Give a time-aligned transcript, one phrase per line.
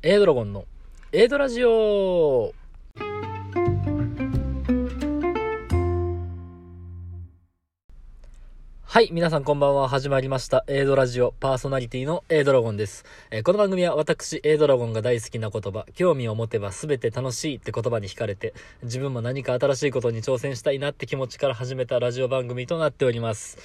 [0.00, 0.64] エイドラゴンの
[1.10, 2.54] エイドラジオ
[8.84, 9.88] はい、皆さんこんばんは。
[9.88, 10.64] 始まりました。
[10.68, 13.04] エイドラジオパーソナリティのエイドラゴンです。
[13.32, 18.54] えーこの番組は私、エイドラゴンが大好きな言葉、興味を持てば全て楽しいって言葉に惹かれて、
[18.84, 23.58] 自分も何か新しいことに挑戦したいなって気持ちから始めたラジオ番組となっております。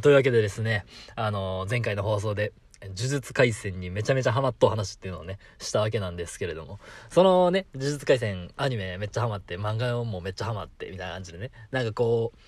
[0.00, 0.84] というわけでですね、
[1.16, 2.52] あのー前回の放送で、
[2.88, 6.78] 呪術廻戦にめちゃめちゃハマっと話っていうのをね、したわけなんですけれども、
[7.10, 12.38] そのね、呪術廻戦アニメめっちゃハマって、漫画もめっちゃハマって、みたいな感じでね、なんかこう、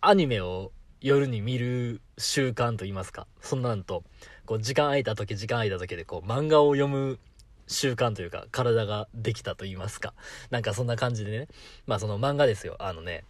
[0.00, 4.02] アニメを夜に見る習慣と言いますか、そんなんと、
[4.46, 7.18] こう時間空いた時時間空いた時でこう漫画を読む
[7.66, 10.14] 習慣というか、体ができたと言いますか、
[10.50, 11.48] なんかそんな感じでね、
[11.86, 13.24] まあその漫画ですよ、あのね、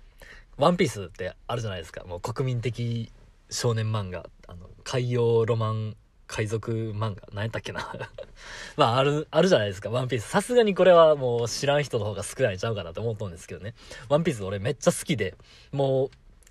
[0.56, 3.12] ワンピースってあるじゃないですか、もう国民的
[3.50, 5.96] 少年漫画、あの、海洋ロマン
[6.28, 7.92] 海賊漫画、何やったっけな
[8.76, 10.28] まあ、ある、あるじゃないですか、ワンピース。
[10.28, 13.74] さすがにこれはもう知らん人の方が少ないちゃうかなと思ったんですけどね。
[14.08, 15.34] ワンピース俺めっちゃ好きで、
[15.72, 16.10] もう、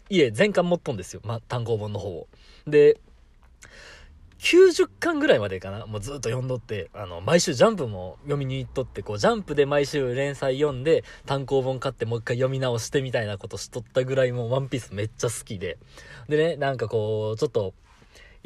[0.09, 1.21] 家全巻持っとんですよ。
[1.23, 2.27] まあ、単行本の方を。
[2.65, 2.99] で、
[4.39, 15.77] 90巻ぐらいまでかなもうずっと読んどって、あの、毎週ジャンプも読みに行っとって、こう、ジャンプで毎週連載読んで、単行本買ってもう一回読み直してみたいなことしとったぐらいもうワンピースめっちゃ好きで。
[16.29, 17.73] でね、なんかこう、ちょっと、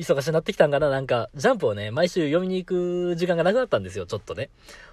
[0.02, 4.50] 忙しくなってきたんかななんか、ジャンプをね、毎週読みに行く時間がなくなったんですよ、ちょっとね。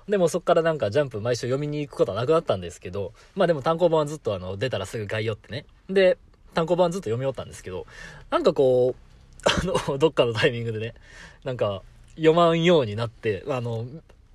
[0.06, 5.64] でもそっからなんかジャンプ毎週読みに行くことはなくなったんですけど、まあでも単行本はずっとあの、出たらすぐ買いよってね。
[5.88, 6.18] で、
[6.52, 7.86] 単行本ずっと読み終わったんですけど、
[8.30, 9.02] なんかこう、
[9.48, 10.94] あの、どっかのタイミングでね、
[11.42, 11.82] なんか、
[12.16, 13.86] 読まんようになって、あの、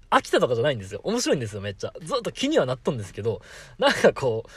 [0.09, 1.01] 飽きたとかじゃないんですよ。
[1.03, 1.93] 面白いんですよ、めっちゃ。
[2.01, 3.41] ずっと気にはなっとんですけど、
[3.77, 4.49] なんかこう、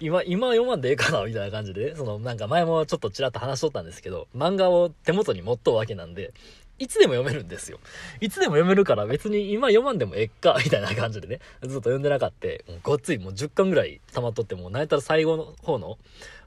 [0.00, 6.32] 今、今読まんでええかなみたいな感じで、その、なんか前もちょっとちらっと話しとったんですけど、漫画を手元に持っとうわけなんで、
[6.78, 7.78] いつでも読めるんですよ。
[8.20, 12.48] いつでも読めるから別に今読まんでもええか、みたいな感じでね、ずっと読んでなかった。
[12.70, 15.98] もうごっついもう10巻ぐらい溜まっとって、もう泣いたら最後の方の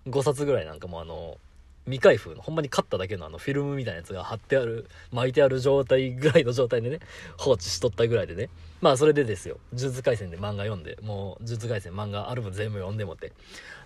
[0.07, 1.37] 5冊ぐらいなんかもうあの、
[1.85, 6.99] 未開封の、ほんまに買っただけのあのフィルムみたいなやつが貼ってある、巻いてある状態ぐらいの状態でね、
[7.37, 8.49] 放置しとったぐらいでね。
[8.81, 13.33] まあそれでですよ、呪術廻戦で漫画読んで、もう呪術廻戦漫画ある分全部読んでもって。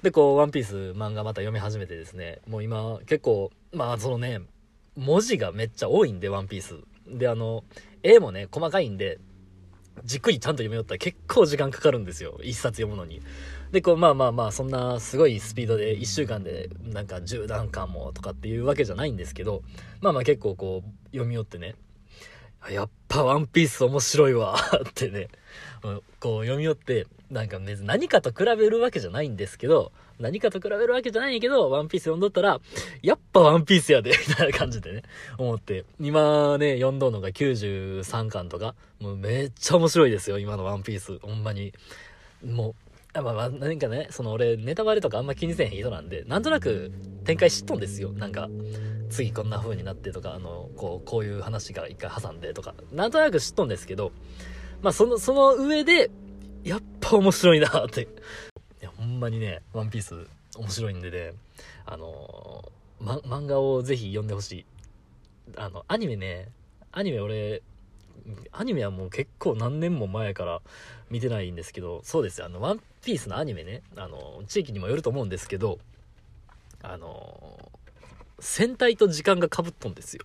[0.02, 4.42] で、こう、ワンピース漫画また読み始めてですね、もう今結構、まあそのね、
[4.96, 6.76] 文字がめっちゃ多いんで、ワンピース。
[7.08, 7.64] で、あの、
[8.04, 9.20] 絵もね、細かいんで、
[10.06, 12.40] じっくりちゃんと読みよったら結構時間かかるんですよ。
[12.44, 13.22] 一冊読むのに。
[13.72, 19.62] で、こう、まあまあまあ、そんなすごいスピードで1週間でなんか10段階もとかっていうわけじゃないんですけど、
[20.02, 21.76] まあまあ結構こう、読み寄ってね、
[22.72, 24.56] やっぱワンピース面白いわ
[24.90, 25.30] ってね、
[26.20, 32.60] こう読み寄って、なんか別に何かと比べるわけじゃないんですけど、何かと比べるわけじゃないんやけど、ワンピース読んどったら、
[33.02, 35.04] やっぱワンピースやで、みたいな感じでね、
[35.38, 35.86] 思って。
[36.00, 41.20] 今ね、読んどんのが93巻とか、もうめっちゃ面白いですよ、今のワンピース。
[41.20, 41.74] ほんまに。
[42.44, 42.76] もう、
[43.22, 46.92] まあまあ、なんかね、その俺、ネタバレとかあんま気にせへん人なんで、なんとなく
[47.26, 48.12] 展開知っとんですよ。
[48.14, 48.50] なんか、
[49.10, 54.12] 次こんな風になってとか、あの、こう、こういう話が一回挟んでとか、なんとなく知っとんですけど、
[54.82, 56.12] まあその、その上で、
[56.64, 58.02] やっぱ面白いなって。
[58.02, 58.08] い
[58.82, 60.28] や、ほんまにね、ワンピース
[60.58, 61.34] 面白いんでね、
[61.86, 64.66] あのま、漫画をぜひ読んでほしい。
[65.56, 66.50] あの、アニメね、
[66.92, 67.62] アニメ俺、
[68.52, 70.62] アニメはもう結構何年も前から
[71.10, 75.80] 見てないんですけど、そうですよ、あの、ワンピースのアニメね、あの、地域にもよると思うんですけど、
[76.82, 77.72] あの
[78.40, 80.24] 戦隊と時間が被っとんですよ。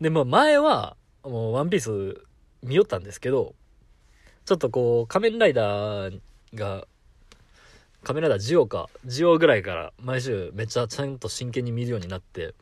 [0.00, 2.22] で、まあ前は、もうワンピース
[2.62, 3.54] 見よったんですけど、
[4.44, 6.20] ちょっとこう、仮面ライダー
[6.54, 6.86] が、
[8.02, 12.54] 仮面ライダージオか、ジオぐらいから毎週めっちゃちゃんと真剣に見るようになって、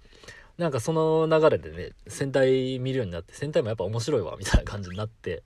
[0.59, 5.43] なんかその流れでね、戦隊見るようになって、戦隊もやっぱ面白いわ、みたいな感じになって、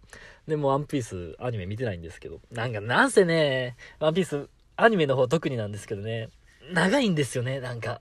[0.47, 6.29] で、もうワンピースアニメ見てないんですけど、なんかなんせね、ワンピースアニメの方特になんですけどね、
[6.73, 8.01] 長いんですよね、なんか。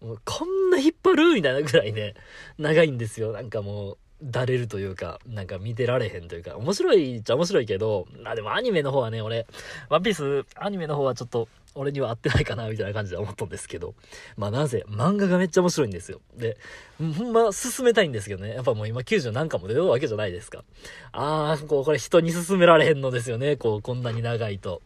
[0.00, 2.14] もうこんな引っ張るみたいなぐらいね、
[2.58, 3.32] 長いんですよ。
[3.32, 9.46] なんかもう、だれるというか、なんか見てられへんというか、面白いっちゃ面白いけど、まあ、でもアニメの方はね、俺、
[9.88, 13.94] ワンピース、アニメの方はちょっと、俺には合ってないかな、みたいな感じで思ったんですけど、
[14.36, 16.20] まあなぜ、漫画がめっちゃ面白いんですよ。
[16.36, 16.56] で、
[16.98, 20.64] ほんま進めたいんですけどね、やっぱもう今90何巻も出るわけじゃないですか。
[21.12, 24.82] あー、こう、これ人に勧められへんのですよね、こう、こんなに長いと。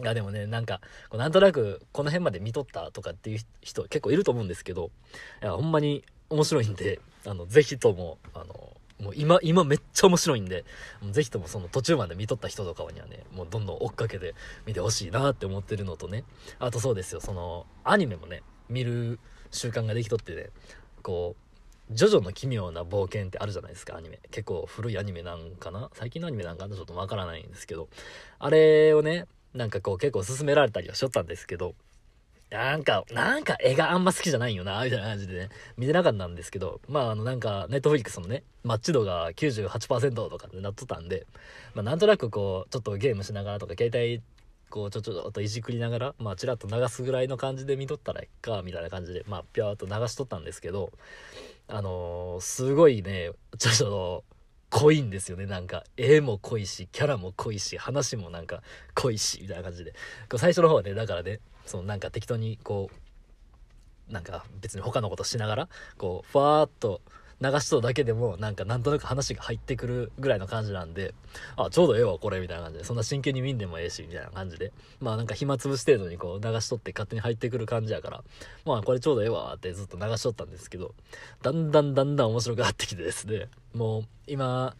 [0.00, 4.90] いやでもね、なんか、こうなんとなくこの辺まで見とったとかっていう人結構いると思うんですけど、
[5.42, 10.64] いや、ほんまに面白いんで、あの、ぜひとも、あの、もう今、今めっちゃ面白いんで、
[11.10, 14.34] ぜひともその途中まで見とった人とかにはね、もうどんどん追っかけて
[14.64, 16.24] 見てほしいなって思ってるのとね、
[16.58, 19.18] あとそうですよ、その、アニメもね、見る
[19.50, 20.50] 習慣ができとってね、
[21.02, 24.18] こう、ジョジョの奇妙な冒険ってあるじゃないですか、アニメ。
[24.32, 25.88] 結構古いアニメなんかな？
[25.94, 27.88] 最近のアニメなんかなちょっとわからないんですけど。
[28.40, 31.76] あれをね、なんかこう結構勧められたりはしょったんですけど、
[32.50, 41.26] なんか、なんか絵があんま好きじゃないよな、みたいな感じでね、見てなかったんですけど、まああのなんか、ネットフリックスのね、マッチ度が98%とかってなっとったんで、
[41.74, 44.22] まあなんとなくこう、ちょっとゲームしながらとか、携帯、
[44.70, 50.92] こう、ちょちょっといじくりながら、まあちらっと流すぐらいの感じで見とったらいっか、みたいな感じで、まあぴゃーっと流しとったんですけど、
[51.66, 54.24] あのー、すごいね、ちょっと、
[54.70, 55.46] 濃いんですよね。
[55.46, 58.62] なんか絵も濃いしキャラも濃いし話もなんか
[58.94, 59.94] 濃いしみたいな感じで。
[60.36, 62.90] 最初の方はねだからねそのなんか適当にこ
[64.08, 65.68] うなんか別に他のことしながら
[65.98, 67.00] こうふわーっと
[67.40, 71.12] 流しとだけでもなんかなんとなく話が入ってくるぐらいの感じなんで
[71.56, 78.24] あちょうどええわこれみたいな感じでそんな真剣に見んでもええしみたいな感じでまあなんか暇つぶし程度にこう流しとって勝手に入ってくる感じやから
[78.64, 80.94] まあこれちょうどええわってずっと流しとったんですけど
[81.42, 84.74] だんだんだんだん面白くなってきてですねもう今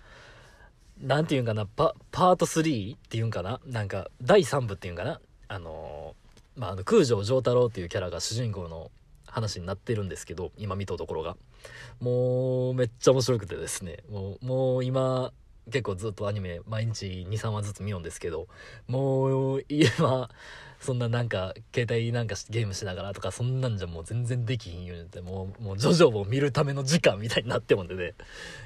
[1.03, 6.15] 何て言うんかなパパート3っていうんかななんか第3部っていうんかなあの
[6.57, 8.91] まあ、あの空城城太郎っていうキャラが主人公の
[9.27, 11.37] 話になってるんですけど今見たところが。
[12.01, 13.99] もうめっちゃ面白くてですね。
[14.11, 15.33] もうもう今
[15.71, 18.47] 結構ずっとアニメ毎日23話ずつ見ようんですけど
[18.87, 20.31] もう今
[20.79, 28.15] そんななんか携帯なんかゲームしながらとかそんなんじゃもう全然できひんようってもうもうジョジョを見るための時間みたいになってもんでね。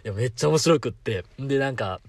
[0.05, 1.25] いやめっちゃ面白くって。
[1.39, 2.01] でなんか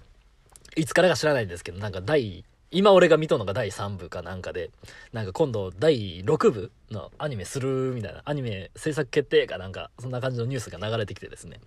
[0.75, 4.71] いつからか知らないんですけどなんか第今俺が見とんのが第3部かなんかで、
[5.11, 11.59] なんか今度第6部のアニメするみたいな、アニメ制作決定かなんか、そんな感じのニュースが流れてきてですね。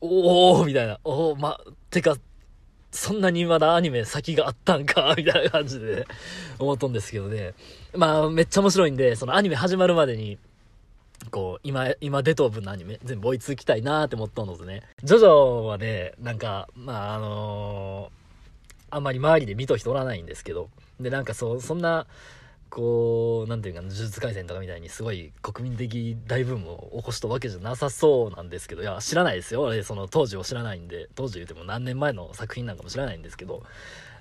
[0.00, 1.60] おーみたいな、おーま、
[1.90, 2.16] てか、
[2.92, 6.06] そんなにまだアニメ先があったんか みたいな感じで
[6.60, 7.54] 思っとんですけどね。
[7.92, 10.38] まあ、めっちゃ面白いんで、そのアニメ始まるまでに、
[11.32, 14.82] こう、今、今出とう分のアニメ、全部追いつきたいなーって思っとんのでね。
[15.02, 15.28] ジョジョ
[15.64, 18.25] はね、なんか、まあ、あのー
[18.90, 22.06] あんまり周りで見と人おらないんですけど、で、なんかそう、そんな、
[22.68, 29.62] こう、なんていうか、呪術廻戦とかみたいにすごい国民的大ブームを起こしたわけじゃなさそうなんですけど、いや、知らないですよ。
[29.62, 33.62] 俺、その当時を知らないんで、当時言うても何年前の作品なんかも知らないんですけど、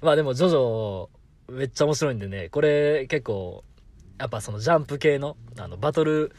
[0.02, 1.10] まあでも、ジョジョ、
[1.52, 3.64] めっちゃ面白いんでね、これ結構、
[4.20, 6.34] やっぱそのジャンプ系の、あの、バトル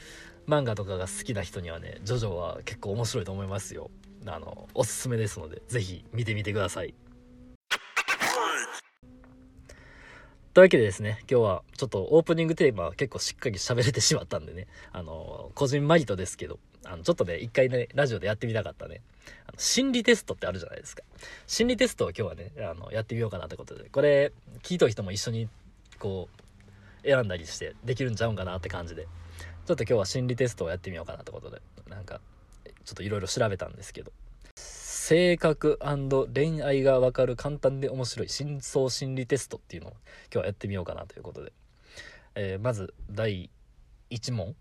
[0.48, 3.90] 漫画とかが好きな人にはね、ジョジョは結構面白いと思いますよ。
[4.26, 6.94] あの、おすすめですので、ぜひ見てみてください。
[10.56, 19.02] というわけでですね、今日はちょっとオープニングテーマは結構しっかり喋れてしまったんでね、あの、個人マリトですけど、あの、ちょっとね、一回ね、ラジオでやってみたかったね、
[19.46, 21.02] あの心理テストってあるじゃないですか。
[21.46, 24.32] 心理テストを今日はね、あの、やってみようかなってことで、これ、
[24.62, 25.50] 聞いとる人も一緒に、
[25.98, 26.30] こ
[27.04, 29.08] う、選んだりしてできるんちゃうんかなって感じで、
[29.66, 31.60] ちょっと今日は心理テストをやってみようかなってことで、
[31.90, 32.22] なんか、
[32.86, 34.10] ちょっといろいろ調べたんですけど、
[35.08, 35.78] 性格
[36.34, 40.00] 恋愛がわかる簡単で面白い深層心理テストっていうのを今
[40.30, 41.52] 日はやってみようかなということで、
[42.34, 43.48] えー、まず第
[44.10, 44.56] 1問。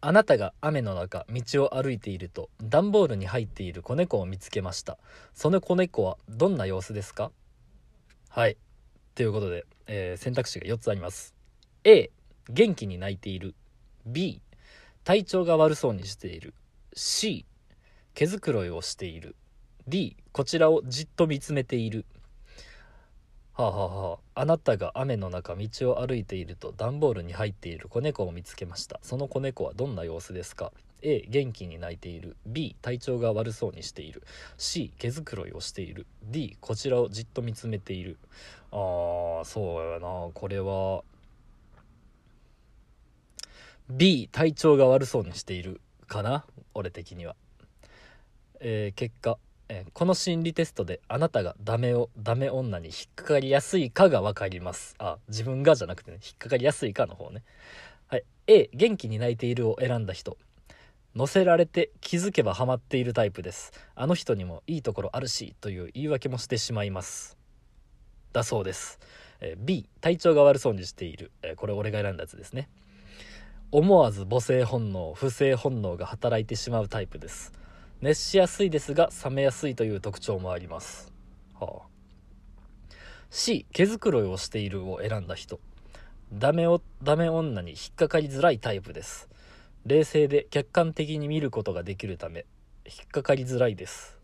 [0.00, 4.98] あなたが雨の中道を歩いていると段ボールに入っている子猫を見つけました。
[5.32, 7.30] その子猫はどんな様子ですか？
[8.28, 8.56] はい。
[9.14, 11.32] ということで、えー、選択肢が4つあります。
[11.84, 12.10] A
[12.50, 13.54] 元気に泣いている。
[14.04, 14.42] B
[15.04, 16.54] 体調が悪そうにしている。
[16.92, 17.46] C
[18.16, 19.36] 毛づくろいをしている。
[19.86, 22.06] D こちらをじっと見つめている。
[23.52, 28.98] はあ、はあはあ、あなたが雨の中道を歩いていると段ボールに入っている子猫を見つけました。
[29.02, 32.38] その子猫はどんな様子ですか？A 元気に泣いている。
[32.46, 34.22] B 体調が悪そうにしている。
[34.56, 36.06] C 毛づくろいをしている。
[36.22, 38.16] D こちらをじっと見つめている。
[38.72, 40.30] あーそうやな。
[40.32, 41.02] これは
[43.90, 46.46] B 体調が悪そうにしているかな？
[46.72, 47.36] 俺的には。
[48.60, 54.94] えー、結果、えー、この心理テストであなたがダメをダメ女に引っかかりやすいかが分かります。
[54.98, 57.42] あ自分がじゃなくてね引っかかりやすいかの方ね。
[58.08, 58.24] はい。
[58.46, 60.36] A 元気に泣いているを選んだ人。
[61.14, 63.72] 乗せられて気づけばハマっているタイプです。
[63.94, 67.36] あの人にもいいところあるしという言い訳もしてしまいます。
[68.32, 69.00] だそうです、
[69.40, 72.68] えー、B 体調が悪そうにしている、えー、これ俺が選んだやつですね。
[73.72, 77.52] 思わず母性本能不正本能が働いてしまうタイプです。
[78.00, 81.12] 熱しやすいですが冷めやすいという特徴もあります、
[81.58, 82.96] はあ、
[83.30, 85.60] C 毛づくろいをしているを選んだ人。
[86.32, 89.28] ダメをダメ女に引っかかりづらいタイプです。
[89.84, 92.44] 冷静で客観的に見ることができるため
[92.84, 94.18] 引っかかりづらいです。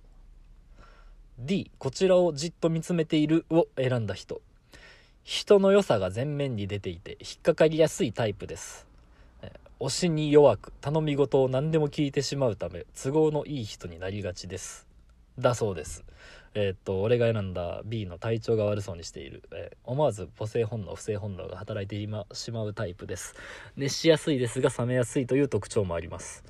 [1.38, 4.41] D こちらをじっと見つめているを選んだ人。
[5.25, 8.87] 人の良さが前面に出ていて引っかかりやすいタイプです。
[9.83, 14.87] 推しに弱く頼み事を何でも聞いてしまうため都合のいい人になりがちです。
[15.41, 16.05] だそうです。
[16.55, 21.97] えーっと俺が選んだ B の体調が悪そうにしている、えー思わず母性本能不正本能が働いて
[22.33, 23.35] しまうタイプです。
[23.77, 26.45] 熱しやすいですが冷めやすいという特徴もあります。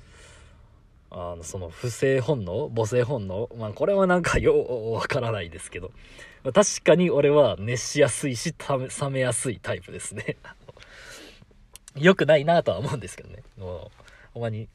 [1.09, 5.91] あのその不正本能母性本能まあこれはなんかようわからないですけど。
[6.53, 10.37] 確かに俺は熱しやすいし冷めやすいタイプですね。
[11.95, 13.43] 良くないなとは思うんですけどね。
[13.57, 14.67] もうほんまに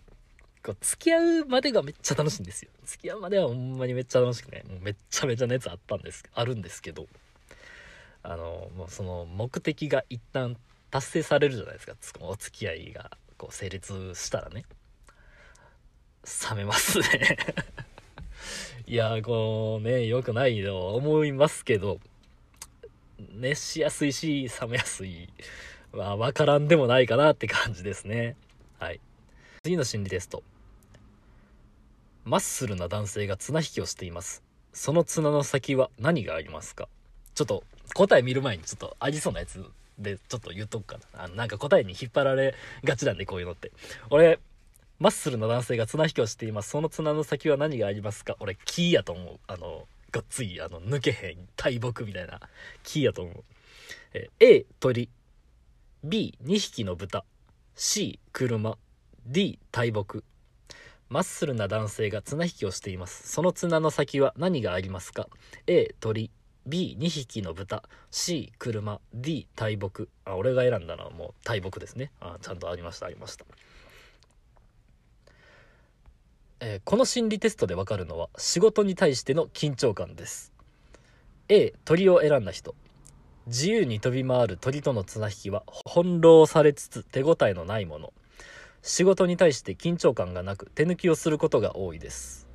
[0.62, 2.70] こう付き合うまでがめっちゃ楽しいんですよ。
[2.84, 4.64] 付き合うまではほんまにめっちゃ楽しくね。
[4.68, 7.06] もうめっちゃめちゃ熱あったんですあるんですけど。
[8.22, 10.56] あのもうその目的が一旦
[10.90, 11.94] 達成されるじゃないですか。
[12.00, 14.64] つお付き合いがこう成立したらね。
[16.50, 17.38] 冷めますね。
[18.86, 22.00] いやこうね良くないと思いますけど。
[23.32, 25.28] 熱しやすいし冷めやすい。
[25.92, 28.36] まあ分からんでもないかなって感じですね。
[28.78, 29.00] はい。
[29.64, 30.42] 次の心理テスト。
[32.24, 34.42] マッスルな男性が綱引きをしています。
[34.72, 36.88] その綱の先は何がありますか？
[37.34, 37.64] ちょっと
[37.94, 39.64] 答え見る前にちょっとありそうなやつ
[39.98, 41.24] でちょっと言っとくかな。
[41.24, 42.54] あのなんか答えに引っ張られ
[42.84, 43.72] がちなんでこういうのって。
[44.10, 44.38] 俺
[44.98, 46.70] マッスルな男性が綱引きをしています。
[46.70, 48.36] その綱の先は何がありますか？
[48.40, 49.38] 俺木やと思う。
[49.46, 52.40] あのごっついあの抜けへん大木みたいな。
[52.82, 53.44] 木やと思う。
[54.12, 55.08] え A 鳥。
[56.04, 57.24] B2 匹の豚。
[57.74, 58.78] C 車。
[59.26, 60.22] D 大木。
[61.08, 63.28] マッスルな男性が綱引きをしています。
[63.28, 65.28] その綱の先は何がありますか
[65.66, 66.30] ？A 鳥。
[66.68, 67.82] B2 匹の豚。
[68.12, 69.00] C 車。
[69.12, 70.08] D 大木。
[70.24, 72.12] あ俺が選んだのはもう大木ですね。
[72.20, 73.06] あちゃんとありました。
[73.06, 73.44] ありました。
[76.60, 80.52] えーこの心理テストでわかるのは仕事に対しての緊張感です。
[81.48, 82.76] A 鳥を選んだ人。
[83.48, 88.12] 自由に飛び回る鳥との綱引きは翻弄されつつ手応えのないもの。
[88.82, 92.46] 仕事に対して緊張感がなく手抜きをすることが多いです。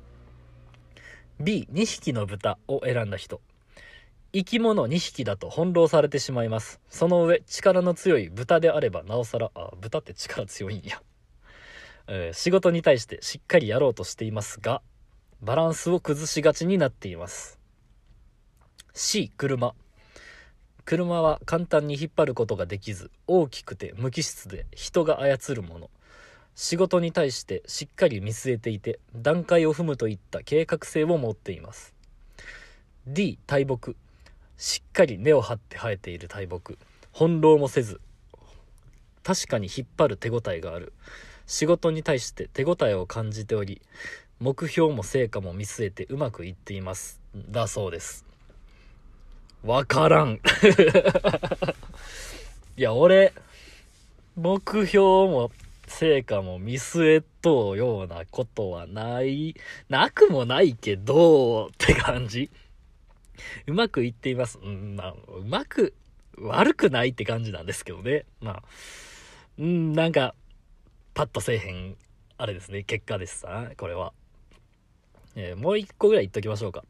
[1.40, 3.40] B2 匹の豚を選んだ人。
[4.32, 6.80] 生き物2匹だと翻弄されてしまいます。
[6.88, 11.02] その上力の強い豚であればなおさらあ豚って力強いんや。
[12.06, 14.80] えー仕事に対してしっかりやろうとしていますが
[15.42, 17.58] バランスを崩しがちになっています。
[18.92, 19.74] C 車。
[20.84, 25.90] 車は簡単に引っ張ることができず大きくて無機質で人が操るもの。
[26.56, 31.94] 仕事に対してしっかり見据えていて段階を踏むといった計画性を持っています。
[33.06, 33.96] D 大木。
[34.56, 36.78] しっかり根を張って生えている大木。
[37.12, 38.00] 翻弄もせず
[39.22, 40.92] 確かに引っ張る手応えがある。
[41.46, 43.82] 仕事に対して手応えを感じており
[44.38, 47.20] 目標も成果も見据えてうまくいっています。
[47.34, 48.33] だそうです。
[49.64, 50.34] わからん。
[52.76, 53.32] いや俺
[54.36, 55.50] 目標も
[55.86, 59.54] 成果も見据えとうようなことはない。
[59.88, 62.50] なくもないけどって感じ。
[63.66, 64.58] うまくいっています。
[64.62, 65.94] うんまあうまく
[66.36, 68.26] 悪くないって感じなんですけどね。
[68.40, 68.62] まあ
[69.58, 70.34] うんなんか
[71.14, 71.96] パッとせえへん
[72.36, 72.82] あれですね。
[72.82, 73.38] 結果です。
[73.40, 74.12] さこれは、
[75.36, 76.84] えーもう一個ぐらい言っときましょうか。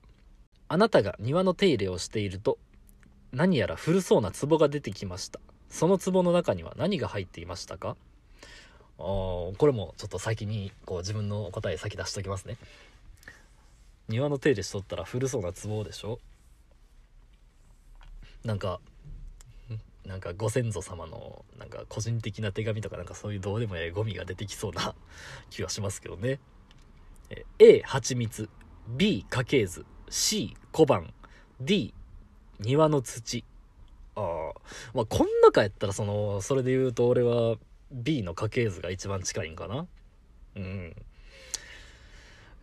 [0.67, 2.59] あなたが庭の手入れをしていると
[3.35, 5.41] 何やら古そうな壺が出てきました。
[5.69, 7.97] その壺の中には何が入っていましたか？
[8.99, 12.57] あーこれもちょっと先にこう自分の答え先出しときますね。
[14.09, 16.21] 庭の手入れしとったら古そうな壺でしょ？
[18.45, 18.79] なんか
[20.05, 24.95] なんかご先祖様のなんか個人的な手紙とかなんかそういうどうでもええゴミが出てきそうな
[25.51, 26.39] 気がしますけどね。
[27.31, 28.49] え A 蜂蜜。
[28.87, 31.13] B 家系図 C 小判。
[31.61, 31.95] D
[32.65, 33.45] 庭の土。
[34.17, 34.61] ああ
[34.95, 37.57] まあこん中やったらそのそれで言うと俺は
[37.91, 39.87] B の家系図が一番近いんかな。
[40.57, 40.95] うん、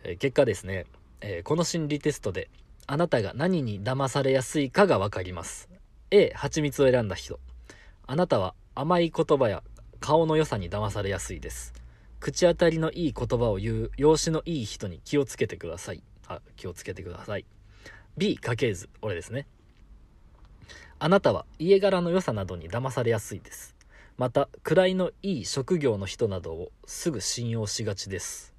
[0.04, 0.86] えー結果ですね、
[1.22, 2.50] えーこの心理テストで
[2.88, 5.70] あなたが何に騙されやすいかがわかります。
[6.10, 7.40] A 蜂蜜を選んだ人。
[8.08, 9.64] あなたは甘い言葉や
[10.00, 11.74] 顔の良さに騙されやすいです。
[12.20, 16.04] 口当たりのいい言葉を言う容姿のいい人に気をつけてください。
[16.28, 17.46] あ気をつけてください。
[18.18, 18.90] B 家系図。
[19.02, 19.48] 俺ですね。
[21.04, 23.76] あなたは家柄の良さなどに騙されやすいです。
[24.20, 28.54] また位のいい職業の人などをすぐ信用しがちです。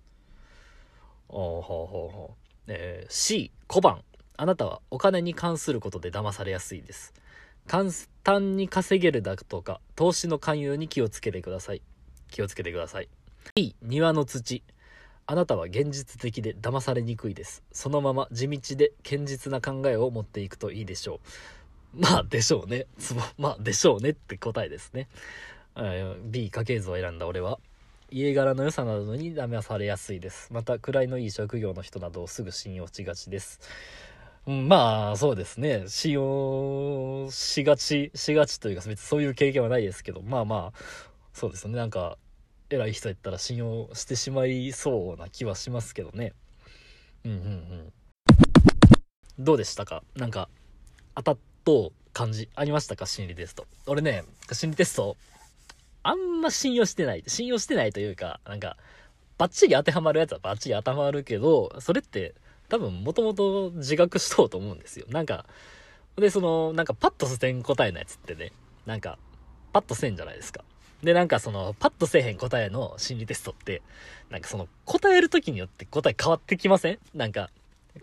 [1.29, 2.35] おーほうほうほう、
[2.67, 4.03] えー C 小判。
[4.37, 7.15] あなたはお金に関することで騙されやすいです。
[7.69, 7.91] 簡
[8.25, 11.83] 単に稼げるだとか投資の勧誘に気をつけてください。
[12.29, 13.09] 気をつけてください。
[13.55, 14.65] B 庭の土。
[15.27, 17.63] あなたは現実的で騙されにくいです。
[17.71, 21.62] そのまま地道で堅実な考えを持っていくといいでしょう。
[21.95, 25.09] まあでしょうねつぼまあでしょうねって答えですね
[25.77, 27.59] えー B 家系図を選んだ俺は
[28.15, 30.53] 家柄の良さなどに騙されやすいです。
[30.53, 33.59] また、位のいい職業の人などをすぐ信用しがちです。
[34.47, 35.85] うん、まあ、そうですね。
[35.87, 40.79] 信用しがち、しがちというか、別にそういう経験はないですけど、まあまあ、
[41.33, 41.75] そうですね。
[41.79, 42.19] なんか、
[42.69, 46.35] 偉い人やったら信用してしまいそうな気はしますけどね。
[47.25, 47.93] うんうんうん。
[49.39, 50.03] どうでしたか？
[50.17, 50.51] なんか、
[51.15, 53.07] 当たっと感じありましたか？
[53.07, 53.67] 心理テスト。
[53.87, 55.17] 俺ね、心理テスト、
[56.03, 57.25] あんま信用してない。
[57.27, 58.77] 信用してないというか、なんか、
[59.39, 62.35] バッチリ当てはまるやつはバッチリ当てはまるけど、それって
[62.69, 65.07] 多分もともと自覚しとうと思うんですよ。
[65.09, 65.47] なんか、
[66.17, 68.53] で、その、なんかパッとせん答えのやつってね、
[68.85, 69.19] なんか、
[69.73, 70.65] パッとせんじゃないですか。
[71.03, 73.83] で、なんかその、パッとせえへん答えの心理テストって、
[74.29, 76.99] なんかその、答える時によって答え変わってきません？
[77.15, 77.51] なんか、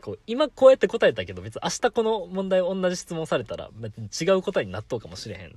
[0.01, 5.49] こう、今こうやって答えたけど、別に明日この問題同じ質問されたら、別に違う答えになっとうかもしれへん。
[5.49, 5.51] っ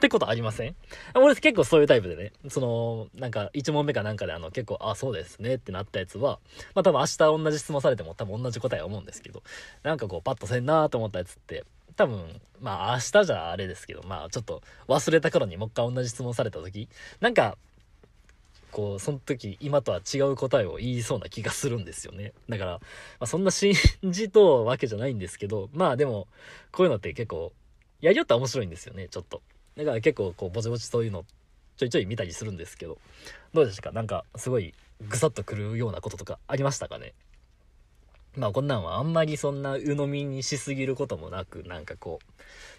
[0.00, 0.74] てことありません？
[1.14, 6.40] 俺結構そういうタイプでね、その、なんか1問目かなんかであの結構、あ、そうですねってなったやつは、
[6.74, 9.42] まあ多分明日同じ質問されても多分同じ答えは思うんですけど、
[9.82, 11.64] なんかこうパッとせんなーと思ったやつって、
[11.96, 16.88] 多分、まあ明日じゃあれですけど、まあちょっと忘れた頃にもう一回同じ質問された時、
[17.20, 17.56] なんか、
[18.70, 22.32] こう、その時、今とは違う答えを言いそうな気がするんですよね。
[22.48, 22.80] だから、ま
[23.20, 23.74] あ、そんな信
[24.04, 26.28] じとわけじゃないんですけど、まあでも、
[26.72, 27.52] こういうのって結構、
[28.00, 29.42] やりよったら面白いんですよね、ちょっと。
[29.76, 31.24] だから結構、こう、ぼちぼちそういうの、
[31.76, 32.98] ちょいちょい見たりするんですけど、
[33.52, 33.92] どうでしたか？
[33.92, 37.14] なんか、すごい、ぐさっとくるようなこととかありましたかね？
[38.36, 42.32] まあこんなんはあんまりそんな鵜呑みにしすぎることもなく、なんかこう、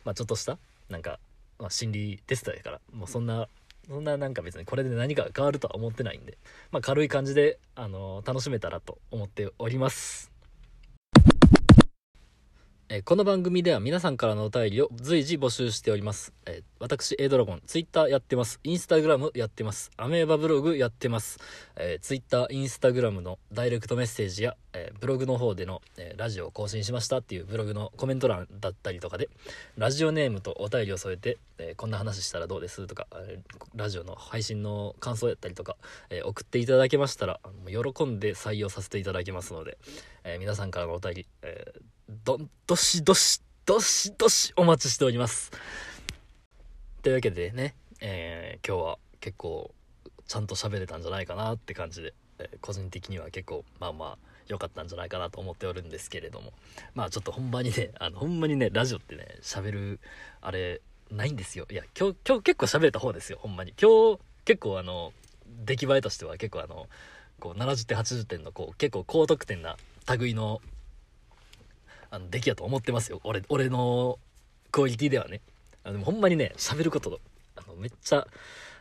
[0.06, 0.58] まあちょっとした、
[0.90, 1.20] なんか、
[1.60, 3.48] まあ心理テストやから、もうそんな
[3.92, 6.38] そんななんか別にこれで何か変わるとは思ってないんで、
[6.72, 10.31] まあ軽い感じで、あの、楽しめたらと思っております。
[12.94, 16.34] えこの番組では皆さんからのお便りを随時募集しております。
[16.46, 18.60] え私、A ドラゴン、ツイッターやってます。
[18.66, 19.92] インスタグラムやってます。
[19.96, 21.40] アメーバブログやってます。
[21.78, 29.30] えー、ツイッター、インスタグラムのダイレクトメッセージや、えー、ブログの方での、えー、ラジオを更新しましたっていうブログのコメント欄だったりとかで、
[29.78, 33.40] ラジオネームとお便りを添えて、えこんな話したらどうですとか、え
[33.74, 35.78] ラジオの配信の感想やったりとか、
[36.10, 39.78] え送っていただけましたら、喜んで採用させていただきますので、
[40.26, 41.82] え皆さんからのお便り、えー
[42.26, 45.50] ど、どしどし、どしどしお待ちしております。
[47.02, 49.74] というわけでね、えー、今日は結構
[50.28, 54.18] ちゃんと喋れたんじゃないかなって感じで、えー、個人的には結構まあまあ
[54.50, 56.52] 良かったんじゃないかなと思っておるんですけれども、
[56.96, 60.00] まあちょっとほんまにね、あの、ほんまにね、ラジオってね、喋る、
[60.42, 61.66] あれ、ないんですよ。
[61.72, 63.74] いや、今日、今日結構喋れた方ですよ、ほんまに。
[63.82, 65.14] 今日、結構あの、
[65.66, 66.88] 出来栄えとしては結構あの、
[67.40, 69.78] こう70点、80点のこう、結構高得点な
[70.20, 70.62] 類の
[72.12, 73.20] あの出来やと思ってますよ。
[73.24, 74.20] 俺俺の
[74.72, 75.42] クオリティではね。
[75.84, 77.20] あのほんまにね喋ること
[77.56, 78.28] あのめっちゃ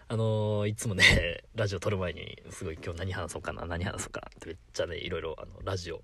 [0.08, 6.02] あのいつもね ラジオ撮る前にすごい今日何話そうかな何話そうかなってめっちゃねいろいろあのラジオ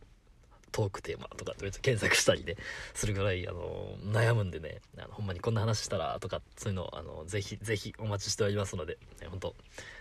[0.73, 2.57] トークテーマとかって検索したりね
[2.95, 9.55] するぐらいあの悩むんでねあのほんまにこんな話したらとかそういうのをあのぜひぜひお待ちしておりますので、ね、本当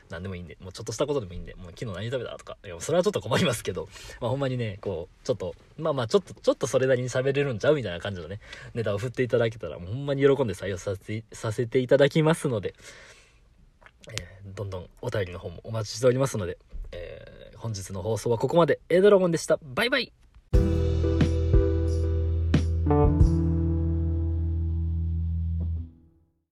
[0.09, 3.87] 何でもいいんで、もうちょっとしたことでもいいんで、もう昨日何食べたとか、いや、それはちょっと困りますけど、
[4.21, 8.39] まあほんまにね、こう、ちょっと、まあまあちょっと、ちょっとそれなりに喋れるんちゃうみたいな感じのね、
[8.73, 12.75] ネタを振っていただけたら、もうほんまに喜んで採用させて、させていただきますので、
[14.11, 16.57] えー、どんどんお便りの方もお待ちしておりますので、
[16.91, 18.79] えー、本日の放送はここまで。
[18.89, 19.59] A ドラゴンでした。
[19.63, 20.24] バイバイ